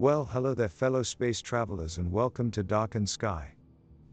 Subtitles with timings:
[0.00, 3.48] Well, hello there, fellow space travelers, and welcome to Darkened Sky.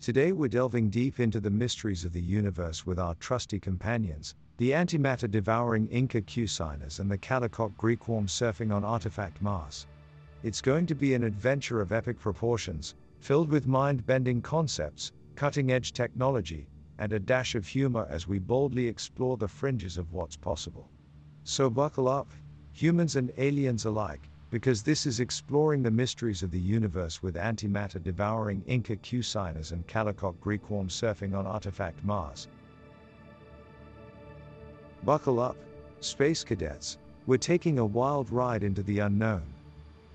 [0.01, 4.71] Today we're delving deep into the mysteries of the universe with our trusty companions, the
[4.71, 9.85] antimatter devouring Inca Cuisiners and the Kalicok Grekewarm surfing on Artifact Mars.
[10.41, 15.71] It's going to be an adventure of epic proportions, filled with mind bending concepts, cutting
[15.71, 16.65] edge technology,
[16.97, 20.89] and a dash of humor as we boldly explore the fringes of what's possible.
[21.43, 22.31] So buckle up,
[22.73, 28.01] humans and aliens alike, because this is exploring the mysteries of the universe with antimatter
[28.01, 32.47] devouring Inca Cuisiners and Kalicok Grekewarm surfing on Artifact Mars.
[35.03, 35.57] Buckle up,
[35.99, 39.43] space cadets, we're taking a wild ride into the unknown.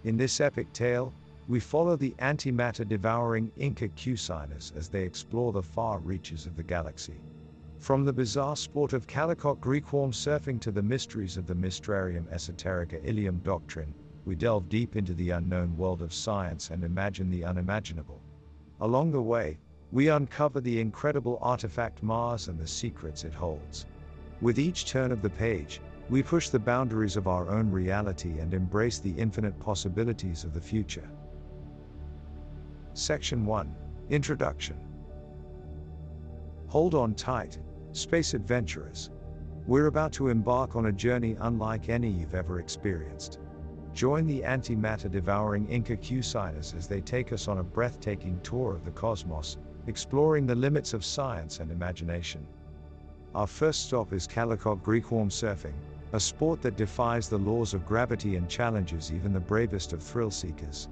[0.04, 1.12] In this epic tale,
[1.46, 6.62] we follow the antimatter devouring Inca Cuisiners as they explore the far reaches of the
[6.62, 7.20] galaxy.
[7.78, 13.42] From the bizarre sport of Kalicok Grekewarm surfing to the mysteries of the Mysterarium Esotericailium
[13.42, 13.92] doctrine,
[14.30, 18.20] we delve deep into the unknown world of science and imagine the unimaginable.
[18.80, 19.58] Along the way,
[19.90, 23.86] we uncover the incredible artifact Mars and the secrets it holds.
[24.40, 28.54] With each turn of the page, we push the boundaries of our own reality and
[28.54, 31.10] embrace the infinite possibilities of the future.
[32.94, 33.74] Section 1
[34.10, 34.76] Introduction
[36.68, 37.58] Hold on tight,
[37.90, 39.10] Space adventurers.
[39.66, 43.40] We're about to embark on a journey unlike any you've ever experienced.
[43.94, 48.84] Join the antimatter devouring Inca Cuisiners as they take us on a breathtaking tour of
[48.84, 52.46] the cosmos, exploring the limits of science and imagination.
[53.34, 55.74] Our first stop is Kalicok Grekewarm surfing,
[56.12, 60.30] a sport that defies the laws of gravity and challenges even the bravest of thrill
[60.30, 60.88] seekers.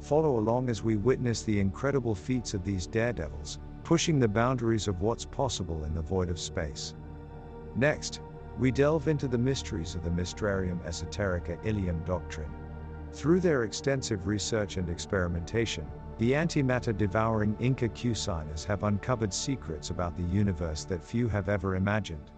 [0.00, 5.00] Follow along as we witness the incredible feats of these daredevils, pushing the boundaries of
[5.00, 6.94] what's possible in the void of space.
[7.76, 8.20] Next,
[8.58, 12.50] we delve into the mysteries of the Mysterarium Esotericailium doctrine.
[13.12, 15.86] Through their extensive research and experimentation,
[16.18, 21.76] the antimatter devouring Inca Cuisiners have uncovered secrets about the universe that few have ever
[21.76, 22.30] imagined.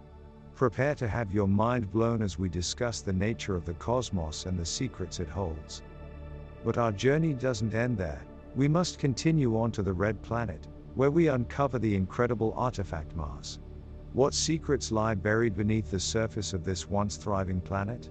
[0.55, 4.59] Prepare to have your mind blown as we discuss the nature of the cosmos and
[4.59, 5.83] the secrets it holds.
[6.65, 8.21] But our journey doesn't end there,
[8.55, 13.59] we must continue on to the Red Planet, where we uncover the incredible artifact Mars.
[14.13, 18.09] What secrets lie buried beneath the surface of this once thriving planet?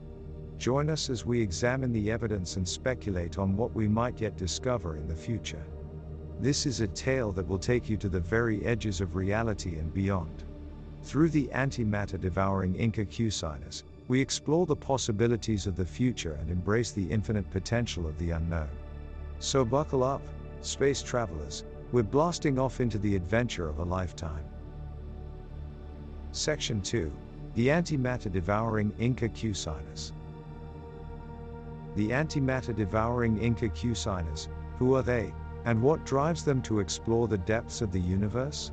[0.56, 4.96] Join us as we examine the evidence and speculate on what we might yet discover
[4.96, 5.64] in the future.
[6.38, 9.92] This is a tale that will take you to the very edges of reality and
[9.92, 10.44] beyond.
[11.02, 16.92] Through the antimatter devouring Inca Cuisiners, we explore the possibilities of the future and embrace
[16.92, 18.70] the infinite potential of the unknown.
[19.40, 20.22] So buckle up,
[20.60, 24.44] space travelers, we're blasting off into the adventure of a lifetime.
[26.32, 27.10] Section 2
[27.54, 30.12] The Antimatter Devouring Inca Cuisiners.
[31.96, 35.32] The antimatter devouring Inca Cuisiners, who are they,
[35.64, 38.70] and what drives them to explore the depths of the universe?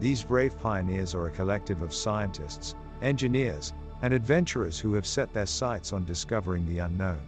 [0.00, 3.72] These brave pioneers are a collective of scientists, engineers,
[4.02, 7.20] and adventurers who have set their sights on discovering the unknown.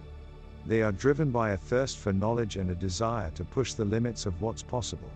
[0.66, 4.26] They are driven by a thirst for knowledge and a desire to push the limits
[4.26, 5.10] of what's possible.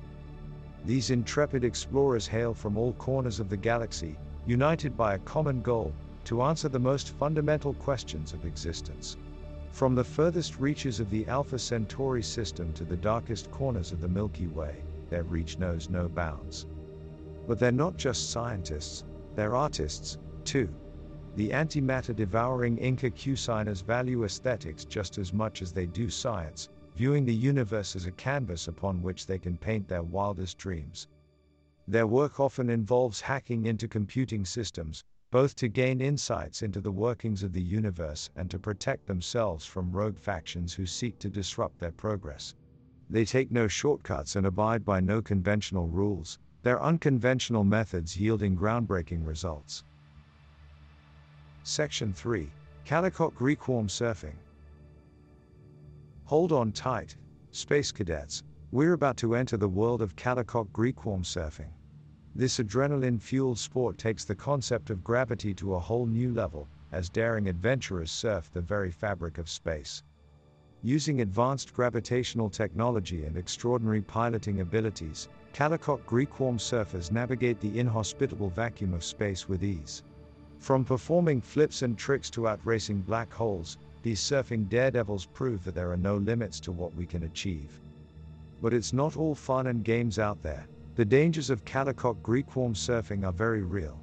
[0.85, 4.17] These intrepid explorers hail from all corners of the galaxy,
[4.47, 5.95] united by a common goal
[6.25, 9.17] to answer the most fundamental questions of existence.
[9.71, 14.09] From the furthest reaches of the Alpha Centauri system to the darkest corners of the
[14.09, 16.67] Milky Way, their reach knows no bounds.
[17.47, 20.69] But they're not just scientists, they're artists, too.
[21.37, 27.25] The antimatter devouring Inca Cuisiners value aesthetics just as much as they do science, viewing
[27.25, 31.09] the universe as a canvas upon which they can paint their wildest dreams.
[31.87, 37.43] Their work often involves hacking into computing systems, both to gain insights into the workings
[37.43, 41.93] of the universe and to protect themselves from rogue factions who seek to disrupt their
[41.93, 42.55] progress.
[43.11, 49.27] They take no shortcuts and abide by no conventional rules, their unconventional methods yielding groundbreaking
[49.27, 49.85] results.
[51.65, 52.49] Section 3
[52.87, 54.37] Kalicok Grekewarm Surfing
[56.25, 57.17] Hold on tight,
[57.51, 58.43] space cadets,
[58.75, 61.71] we're about to enter the world of Kalicok Grekewarm surfing.
[62.37, 67.09] This adrenaline fueled sport takes the concept of gravity to a whole new level, as
[67.09, 70.03] daring adventurers surf the very fabric of space.
[70.83, 78.95] Using advanced gravitational technology and extraordinary piloting abilities, Kalicok Grekewarm surfers navigate the inhospitable vacuum
[78.95, 80.03] of space with ease.
[80.59, 85.93] From performing flips and tricks to outracing black holes, these surfing daredevils prove that there
[85.93, 87.81] are no limits to what we can achieve.
[88.61, 90.67] But it's not all fun and games out there.
[90.97, 94.01] The dangers of Kalicok Grekewarm surfing are very real.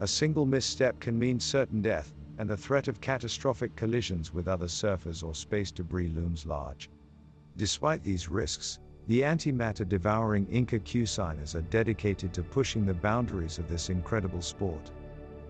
[0.00, 4.66] A single misstep can mean certain death, and the threat of catastrophic collisions with other
[4.66, 6.88] surfers or space debris looms large.
[7.58, 13.68] Despite these risks, the antimatter devouring Inca Cuisiners are dedicated to pushing the boundaries of
[13.68, 14.90] this incredible sport.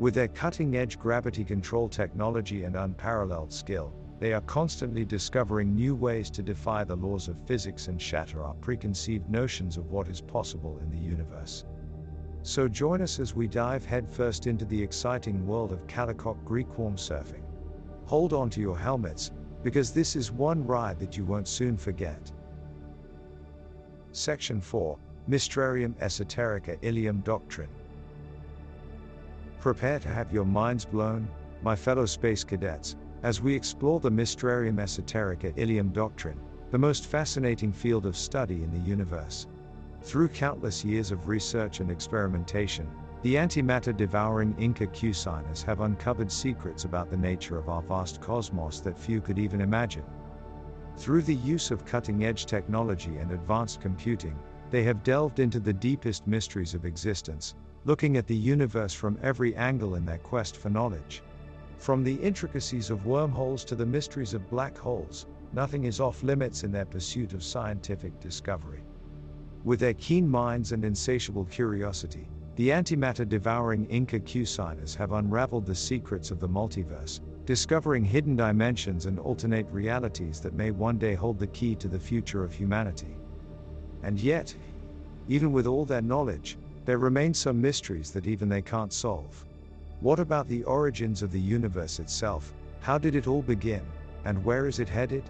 [0.00, 5.96] With their cutting edge gravity control technology and unparalleled skill, they are constantly discovering new
[5.96, 10.20] ways to defy the laws of physics and shatter our preconceived notions of what is
[10.20, 11.64] possible in the universe.
[12.42, 17.42] So join us as we dive headfirst into the exciting world of Kalicok Grekewarm surfing.
[18.06, 19.32] Hold on to your helmets,
[19.64, 22.30] because this is one ride that you won't soon forget.
[24.12, 24.96] Section 4
[25.28, 27.70] Mysterarium Esotericailium Doctrine
[29.58, 31.28] Prepare to have your minds blown,
[31.60, 36.38] my fellow space cadets, as we explore the Mysterarium Esotericailium doctrine,
[36.70, 39.46] the most fascinating field of study in the universe.
[40.02, 42.88] Through countless years of research and experimentation,
[43.22, 48.80] the antimatter devouring Inca signers have uncovered secrets about the nature of our vast cosmos
[48.80, 50.04] that few could even imagine.
[50.96, 54.36] Through the use of cutting edge technology and advanced computing,
[54.72, 57.54] they have delved into the deepest mysteries of existence,
[57.84, 61.22] looking at the universe from every angle in their quest for knowledge.
[61.82, 66.62] From the intricacies of wormholes to the mysteries of black holes, nothing is off limits
[66.62, 68.84] in their pursuit of scientific discovery.
[69.64, 75.75] With their keen minds and insatiable curiosity, the antimatter devouring Inca Cuisiners have unraveled the
[75.75, 81.37] secrets of the multiverse, discovering hidden dimensions and alternate realities that may one day hold
[81.37, 83.17] the key to the future of humanity.
[84.05, 84.55] And yet,
[85.26, 89.44] even with all their knowledge, there remain some mysteries that even they can't solve.
[90.02, 92.52] What about the origins of the universe itself?
[92.81, 93.82] How did it all begin?
[94.25, 95.22] And where is it headed?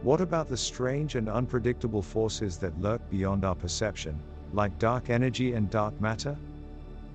[0.00, 4.18] What about the strange and unpredictable forces that lurk beyond our perception,
[4.54, 6.34] like dark energy and dark matter?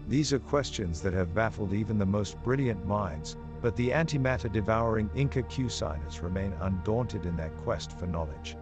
[0.08, 5.10] These are questions that have baffled even the most brilliant minds, but the antimatter devouring
[5.16, 8.58] Inca Cuisiners remain undaunted in their quest for knowledge.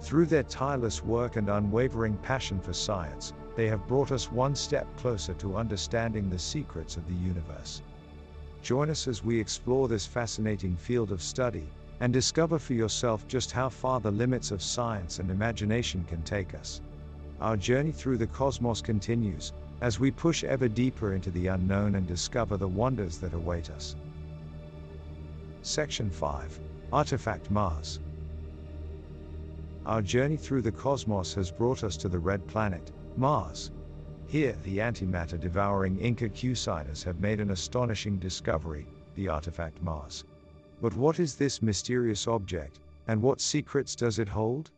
[0.00, 4.86] Through their tireless work and unwavering passion for science, they have brought us one step
[4.96, 7.82] closer to understanding the secrets of the universe.
[8.62, 11.66] Join us as we explore this fascinating field of study
[12.00, 16.54] and discover for yourself just how far the limits of science and imagination can take
[16.54, 16.80] us.
[17.40, 22.06] Our journey through the cosmos continues as we push ever deeper into the unknown and
[22.06, 23.96] discover the wonders that await us.
[25.62, 26.58] Section 5
[26.92, 28.00] Artifact Mars
[29.86, 33.70] Our journey through the cosmos has brought us to the red planet, Mars.
[34.26, 40.24] Here, the antimatter devouring Inca signers have made an astonishing discovery the artifact Mars.
[40.80, 44.70] But what is this mysterious object, and what secrets does it hold?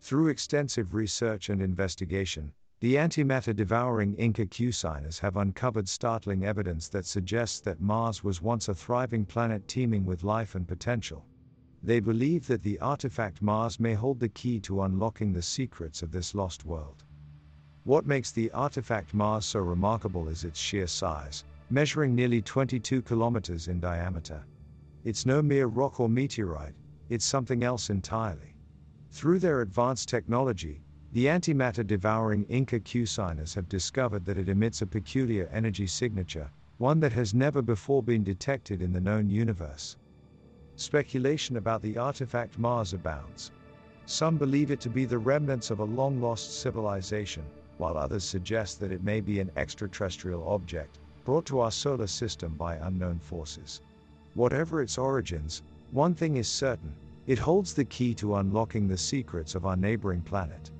[0.00, 7.04] Through extensive research and investigation, the antimatter devouring Inca signers have uncovered startling evidence that
[7.04, 11.26] suggests that Mars was once a thriving planet teeming with life and potential.
[11.82, 16.12] They believe that the artifact Mars may hold the key to unlocking the secrets of
[16.12, 17.02] this lost world.
[17.84, 23.66] What makes the artifact Mars so remarkable is its sheer size, measuring nearly 22 kilometers
[23.66, 24.44] in diameter.
[25.04, 26.74] It's no mere rock or meteorite,
[27.08, 28.54] it's something else entirely.
[29.10, 30.82] Through their advanced technology,
[31.12, 37.00] the antimatter devouring Inca Cuisiners have discovered that it emits a peculiar energy signature, one
[37.00, 39.96] that has never before been detected in the known universe.
[40.76, 43.50] Speculation about the artifact Mars abounds.
[44.04, 47.44] Some believe it to be the remnants of a long lost civilization,
[47.78, 52.54] while others suggest that it may be an extraterrestrial object, brought to our solar system
[52.54, 53.80] by unknown forces.
[54.34, 56.94] Whatever its origins, one thing is certain
[57.26, 60.70] it holds the key to unlocking the secrets of our neighboring planet.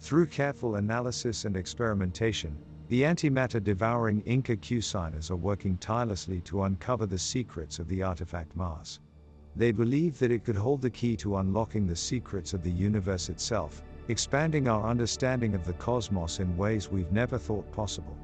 [0.00, 2.56] Through careful analysis and experimentation,
[2.88, 8.54] the antimatter devouring Inca Cuisiners are working tirelessly to uncover the secrets of the artifact
[8.56, 9.00] Mars.
[9.56, 13.28] They believe that it could hold the key to unlocking the secrets of the universe
[13.28, 18.16] itself, expanding our understanding of the cosmos in ways we've never thought possible.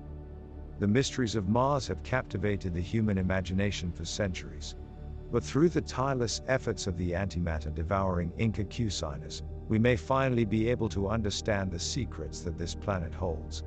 [0.79, 4.75] The mysteries of Mars have captivated the human imagination for centuries.
[5.31, 10.69] But through the tireless efforts of the antimatter devouring Inca Cuisiners, we may finally be
[10.69, 13.65] able to understand the secrets that this planet holds.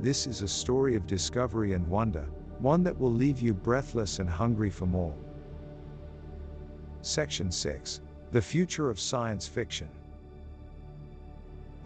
[0.00, 2.26] This is a story of discovery and wonder,
[2.58, 5.14] one that will leave you breathless and hungry for more.
[7.02, 8.00] Section 6
[8.32, 9.88] The Future of Science Fiction.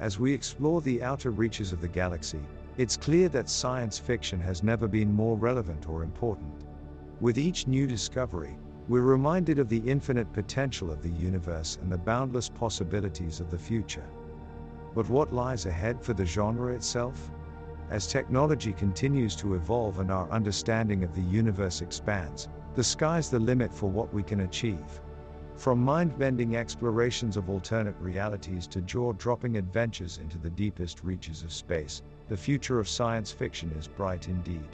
[0.00, 2.40] As we explore the outer reaches of the galaxy,
[2.76, 6.64] it's clear that science fiction has never been more relevant or important.
[7.20, 11.98] With each new discovery, we're reminded of the infinite potential of the universe and the
[11.98, 14.08] boundless possibilities of the future.
[14.94, 17.32] But what lies ahead for the genre itself?
[17.90, 23.40] As technology continues to evolve and our understanding of the universe expands, the sky's the
[23.40, 25.00] limit for what we can achieve.
[25.58, 31.42] From mind bending explorations of alternate realities to jaw dropping adventures into the deepest reaches
[31.42, 34.68] of space, the future of science fiction is bright indeed.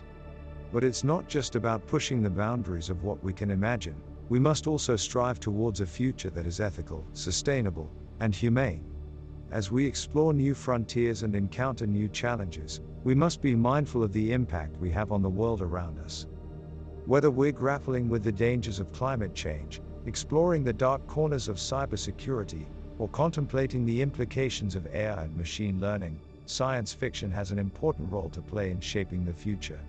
[0.75, 3.95] But it's not just about pushing the boundaries of what we can imagine,
[4.29, 8.85] we must also strive towards a future that is ethical, sustainable, and humane.
[9.51, 14.33] As we explore new frontiers and encounter new challenges, we must be mindful of the
[14.33, 16.27] impact we have on the world around us.
[17.07, 22.67] Whether we're grappling with the dangers of climate change, exploring the dark corners of cybersecurity,
[22.99, 28.29] or contemplating the implications of AI and machine learning, science fiction has an important role
[28.29, 29.81] to play in shaping the future.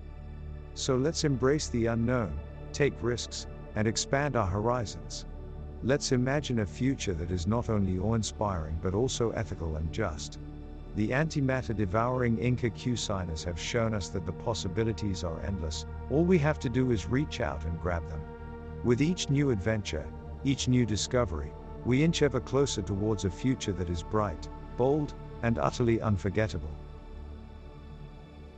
[0.74, 2.40] So let's embrace the unknown,
[2.72, 5.26] take risks, and expand our horizons.
[5.84, 10.40] Let's imagine a future that is not only awe inspiring but also ethical and just.
[10.96, 16.38] The antimatter devouring Inca Cuisiners have shown us that the possibilities are endless, all we
[16.38, 18.22] have to do is reach out and grab them.
[18.86, 20.06] With each new adventure,
[20.44, 21.52] each new discovery,
[21.86, 26.70] we inch ever closer towards a future that is bright, bold, and utterly unforgettable.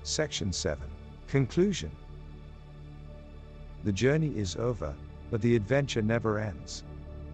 [0.03, 0.85] Section 7
[1.29, 1.91] Conclusion
[3.85, 4.93] The journey is over,
[5.31, 6.83] but the adventure never ends.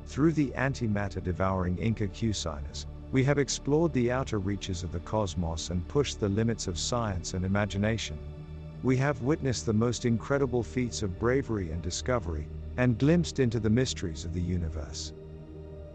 [0.06, 5.72] Through the antimatter devouring Inca signers, we have explored the outer reaches of the cosmos
[5.72, 8.20] and pushed the limits of science and imagination.
[8.84, 13.70] We have witnessed the most incredible feats of bravery and discovery, and glimpsed into the
[13.70, 15.13] mysteries of the universe.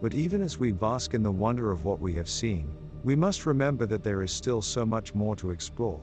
[0.01, 2.71] But even as we bask in the wonder of what we have seen,
[3.03, 6.01] we must remember that there is still so much more to explore.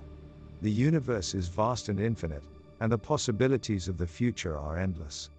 [0.62, 2.42] The universe is vast and infinite,
[2.80, 5.30] and the possibilities of the future are endless.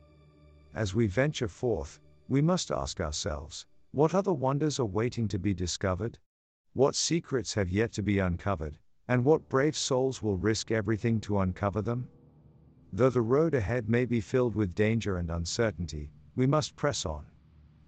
[0.74, 5.54] As we venture forth, we must ask ourselves what other wonders are waiting to be
[5.54, 6.20] discovered?
[6.74, 8.78] What secrets have yet to be uncovered,
[9.08, 12.08] and what brave souls will risk everything to uncover them?
[12.98, 17.28] Though the road ahead may be filled with danger and uncertainty, we must press on.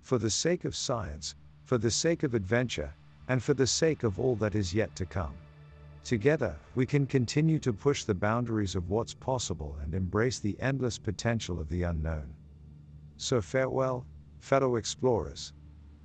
[0.03, 1.33] For the sake of science,
[1.65, 2.93] for the sake of adventure,
[3.27, 5.33] and for the sake of all that is yet to come.
[6.03, 10.99] Together, we can continue to push the boundaries of what's possible and embrace the endless
[10.99, 12.31] potential of the unknown.
[13.17, 14.05] So, farewell,
[14.41, 15.53] fellow explorers.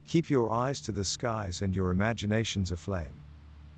[0.07, 3.21] Keep your eyes to the skies and your imaginations aflame.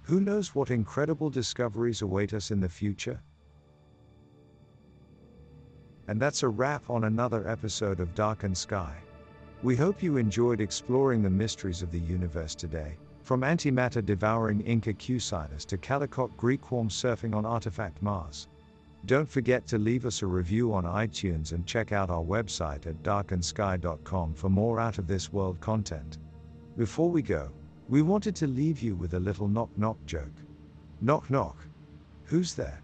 [0.02, 3.20] Who knows what incredible discoveries await us in the future?
[6.08, 8.94] And that's a wrap on another episode of Darkened Sky.
[9.62, 14.92] We hope you enjoyed exploring the mysteries of the universe today, from antimatter devouring Inca
[14.94, 18.46] Cuisiners to Kalicok Grekewarm surfing on Artifact Mars.
[19.06, 23.02] Don't forget to leave us a review on iTunes and check out our website at
[23.02, 26.18] darkendsky.com for more out of this world content.
[26.76, 27.50] Before we go,
[27.88, 30.34] we wanted to leave you with a little knock knock joke.
[31.00, 31.56] Knock knock.
[32.24, 32.82] Who's there?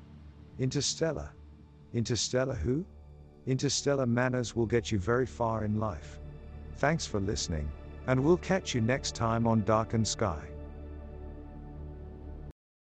[0.58, 1.30] Interstellar.
[1.92, 2.84] Interstellar who?
[3.46, 6.20] Interstellar manners will get you very far in life.
[6.76, 7.68] Thanks for listening,
[8.06, 10.51] and we'll catch you next time on Darkened Sky.